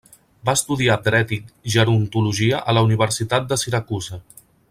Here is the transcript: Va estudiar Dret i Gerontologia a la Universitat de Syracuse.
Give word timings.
Va 0.49 0.53
estudiar 0.59 0.95
Dret 1.07 1.33
i 1.37 1.39
Gerontologia 1.75 2.63
a 2.73 2.77
la 2.79 2.85
Universitat 2.89 3.47
de 3.53 3.59
Syracuse. 3.67 4.19